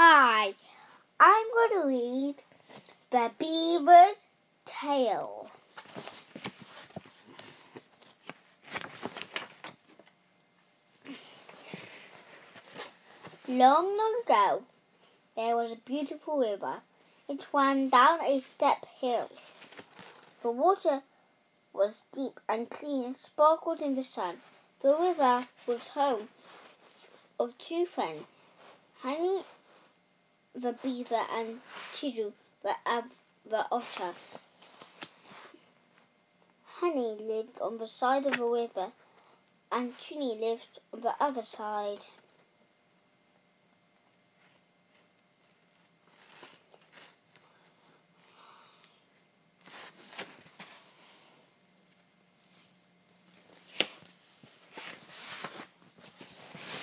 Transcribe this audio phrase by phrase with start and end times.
[0.00, 0.54] Hi,
[1.18, 2.34] I'm going to read
[3.10, 4.14] The Beaver's
[4.64, 5.50] Tale.
[13.48, 14.62] Long, long ago,
[15.34, 16.76] there was a beautiful river.
[17.28, 19.28] It ran down a steep hill.
[20.42, 21.02] The water
[21.72, 24.36] was deep and clean, sparkled in the sun.
[24.80, 26.28] The river was home
[27.40, 28.26] of two friends,
[29.02, 29.42] Honey
[30.60, 31.60] the beaver and
[31.92, 33.12] Tidu the, ab-
[33.48, 34.12] the otter.
[36.80, 38.92] Honey lived on the side of the river,
[39.72, 42.06] and Tuni lived on the other side.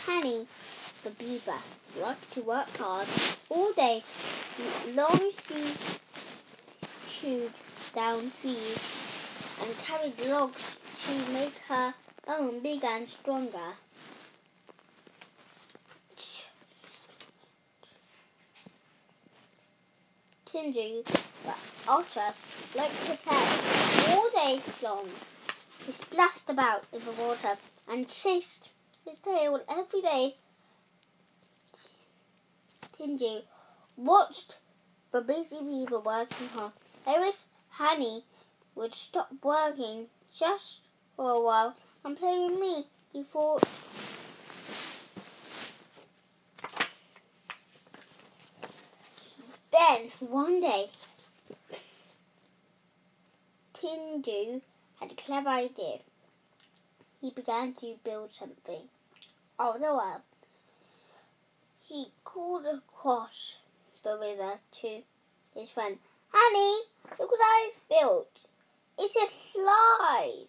[0.05, 0.47] Honey,
[1.05, 1.54] the beaver,
[2.02, 3.08] liked to work hard
[3.50, 4.02] all day.
[4.95, 5.75] Long she
[7.08, 7.53] chewed
[7.94, 8.80] down trees
[9.62, 11.94] and carried logs to make her
[12.28, 13.73] own bigger and stronger.
[20.52, 21.53] Tindu, the
[21.88, 22.34] otter,
[22.75, 25.08] liked to play all day long.
[25.86, 28.69] He splashed about in the water and chased
[29.06, 30.38] his tail every day.
[32.97, 33.41] Tindu
[33.97, 34.55] watched
[35.11, 36.71] the busy beaver working hard.
[37.05, 37.31] Every
[37.69, 38.23] honey
[38.73, 40.07] would stop working
[40.38, 40.79] just
[41.16, 42.88] for a while and play with me.
[43.11, 43.63] He thought.
[49.71, 50.89] Then one day,
[53.73, 54.61] Tindu
[54.99, 55.99] had a clever idea.
[57.19, 58.83] He began to build something
[59.59, 60.21] of the world.
[61.88, 63.58] He called across
[64.03, 65.03] the river to
[65.53, 66.00] his friend.
[66.33, 66.83] Honey,
[67.19, 68.39] look what I've built.
[68.97, 70.47] It's a slide.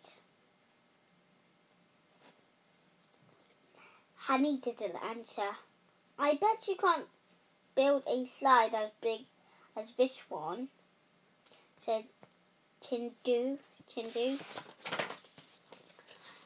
[4.17, 5.57] Honey didn't answer.
[6.19, 7.07] I bet you can't
[7.75, 9.21] build a slide as big
[9.77, 10.69] as this one,
[11.81, 12.05] said
[12.81, 13.59] Tindu.
[13.87, 14.39] Tindu.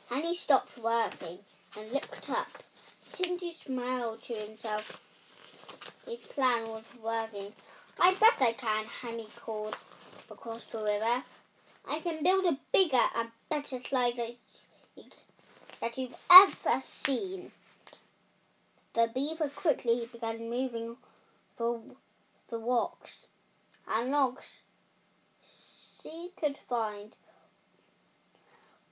[0.08, 1.38] Honey stopped working
[1.76, 2.48] and looked up.
[3.22, 4.98] Tindu smiled to himself.
[6.06, 7.52] His plan was working.
[8.00, 9.76] I bet I can, Honey called
[10.30, 11.22] across the river.
[11.86, 14.16] I can build a bigger and better slide
[15.82, 17.52] that, you've ever seen.
[18.94, 20.96] The beaver quickly began moving
[21.58, 21.78] the,
[22.48, 23.26] the rocks
[23.86, 24.60] and logs
[26.02, 27.16] she could find.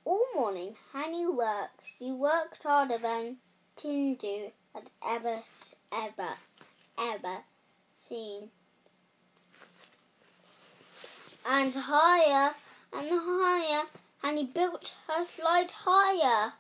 [0.04, 1.80] All morning, Honey worked.
[1.98, 3.38] She worked harder than
[3.78, 5.40] Tindu had ever,
[5.92, 6.36] ever,
[6.98, 7.44] ever
[8.08, 8.50] seen.
[11.46, 12.56] And higher
[12.92, 13.84] and higher,
[14.24, 16.54] and he built her slide higher.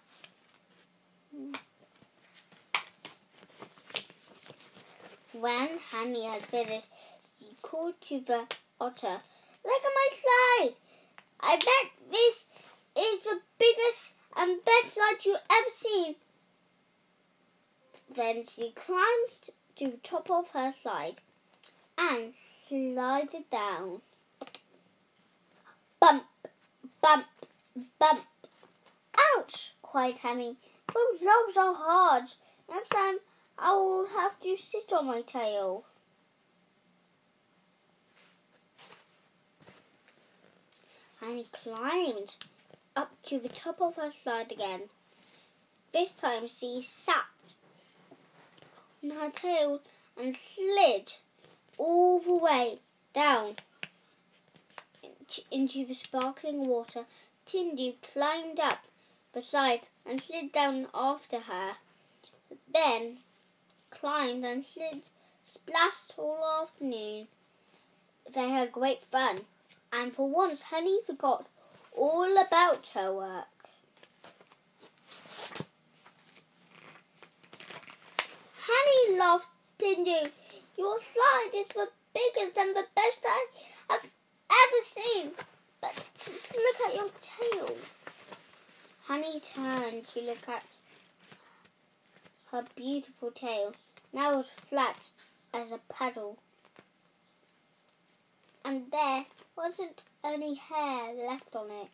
[5.32, 6.86] When Honey had finished,
[7.40, 8.46] he called to the
[8.80, 9.20] otter,
[9.64, 10.74] Look at my slide!
[11.40, 12.44] I bet this
[12.96, 16.14] is the biggest and best slide you've ever seen.
[18.14, 21.20] Then she climbed to the top of her slide
[21.98, 22.32] and
[22.66, 24.00] slided down.
[26.00, 26.24] Bump,
[27.02, 27.26] bump,
[27.98, 28.24] bump.
[29.36, 29.74] Ouch!
[29.82, 30.56] cried Honey.
[30.94, 32.24] Those logs are hard.
[32.70, 33.18] Next time
[33.58, 35.84] I will have to sit on my tail.
[41.20, 42.36] Honey climbed
[42.94, 44.82] up to the top of her slide again.
[45.92, 47.24] This time she sat
[49.02, 49.80] on her tail
[50.16, 51.12] and slid
[51.76, 52.78] all the way
[53.14, 53.56] down
[55.50, 57.04] into the sparkling water.
[57.46, 58.84] Tindu climbed up
[59.32, 61.76] beside and slid down after her.
[62.72, 63.18] Then
[63.90, 65.02] climbed and slid,
[65.44, 67.28] splashed all afternoon.
[68.34, 69.38] They had great fun,
[69.92, 71.46] and for once Honey forgot
[71.96, 73.57] all about her work.
[78.70, 79.46] Honey laughed
[79.78, 80.30] Tindu.
[80.76, 83.46] Your slide is the biggest and the best I
[83.90, 84.10] have
[84.50, 85.32] ever seen.
[85.80, 86.04] But
[86.54, 87.76] look at your tail.
[89.04, 90.64] Honey turned to look at
[92.52, 93.74] her beautiful tail.
[94.12, 95.08] Now was flat
[95.54, 96.36] as a paddle.
[98.64, 99.24] And there
[99.56, 101.88] wasn't any hair left on it.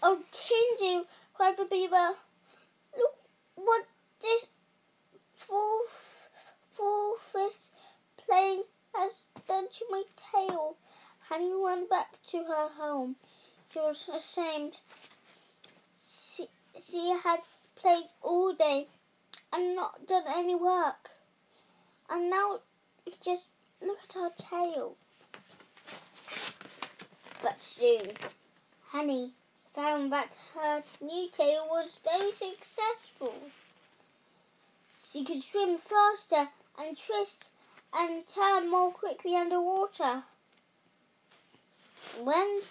[0.00, 1.64] Oh, Tindu, cried the
[3.56, 3.86] what
[4.20, 4.46] this
[5.34, 6.28] fourth,
[6.72, 7.34] fourth
[8.16, 8.62] plane
[8.94, 9.12] has
[9.46, 10.02] done to my
[10.32, 10.76] tail.
[11.28, 13.16] Honey ran back to her home.
[13.72, 14.78] She was ashamed.
[15.96, 16.48] She,
[16.80, 17.40] she had
[17.76, 18.88] played all day
[19.52, 21.10] and not done any work.
[22.10, 22.60] And now
[23.24, 23.44] just
[23.80, 24.96] look at her tail.
[27.42, 28.12] But soon,
[28.88, 29.34] honey
[29.74, 33.34] found that her new tail was very successful.
[35.10, 36.48] She could swim faster
[36.78, 37.48] and twist
[37.92, 40.22] and turn more quickly underwater.
[42.22, 42.62] When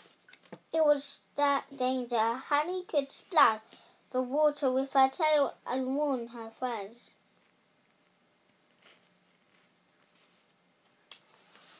[0.72, 3.62] there was that danger, Honey could splash
[4.12, 7.12] the water with her tail and warn her friends.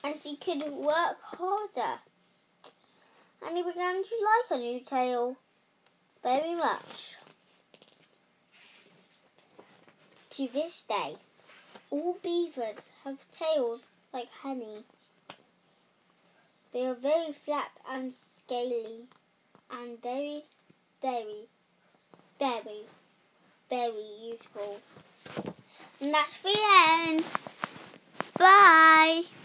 [0.04, 2.00] And she could work harder.
[3.46, 5.38] And he began to like her new tail
[6.24, 7.16] very much.
[10.32, 11.16] To this day,
[11.92, 13.82] all beavers have tails
[14.14, 14.84] like honey.
[16.72, 19.08] They are very flat and scaly
[19.72, 20.44] and very,
[21.02, 21.48] very,
[22.40, 22.86] very,
[23.70, 24.80] very useful.
[26.02, 26.58] And that's the
[27.00, 27.26] end.
[28.38, 29.43] Bye.